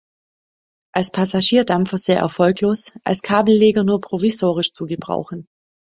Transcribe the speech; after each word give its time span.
Als 0.95 1.11
Passagierdampfer 1.11 1.99
sehr 1.99 2.17
erfolglos, 2.17 2.93
als 3.03 3.21
Kabelleger 3.21 3.83
nur 3.83 4.01
provisorisch 4.01 4.71
zu 4.71 4.87
gebrauchen. 4.87 5.45